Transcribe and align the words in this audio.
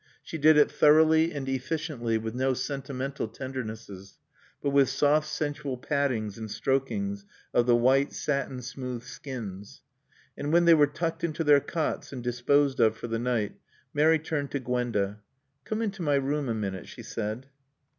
She 0.23 0.39
did 0.39 0.57
it 0.57 0.71
thoroughly 0.71 1.31
and 1.31 1.47
efficiently, 1.47 2.17
with 2.17 2.33
no 2.33 2.55
sentimental 2.55 3.27
tendernesses, 3.27 4.17
but 4.59 4.71
with 4.71 4.89
soft, 4.89 5.27
sensual 5.27 5.77
pattings 5.77 6.39
and 6.39 6.49
strokings 6.49 7.23
of 7.53 7.67
the 7.67 7.75
white, 7.75 8.11
satin 8.11 8.63
smooth 8.63 9.03
skins. 9.03 9.83
And 10.35 10.51
when 10.51 10.65
they 10.65 10.73
were 10.73 10.87
tucked 10.87 11.23
into 11.23 11.43
their 11.43 11.59
cots 11.61 12.11
and 12.11 12.23
disposed 12.23 12.79
of 12.79 12.97
for 12.97 13.05
the 13.05 13.19
night 13.19 13.57
Mary 13.93 14.17
turned 14.17 14.49
to 14.53 14.59
Gwenda. 14.59 15.19
"Come 15.65 15.83
into 15.83 16.01
my 16.01 16.15
room 16.15 16.49
a 16.49 16.55
minute," 16.55 16.87
she 16.87 17.03
said. 17.03 17.49